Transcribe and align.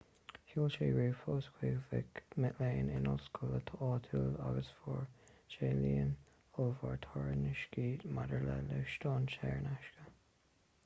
sheol 0.51 0.69
sé 0.75 0.85
ríomhphoist 0.93 1.49
chuig 1.89 2.21
mic 2.45 2.61
léinn 2.61 2.87
in 2.99 3.09
ollscoil 3.11 3.53
áitiúil 3.87 4.39
agus 4.45 4.71
fuair 4.77 5.35
sé 5.55 5.69
líon 5.81 6.09
ollmhór 6.63 6.97
tairiscintí 7.07 8.15
maidir 8.19 8.47
le 8.47 8.57
lóistín 8.71 9.29
saor 9.35 9.53
in 9.61 9.69
aisce 9.75 10.09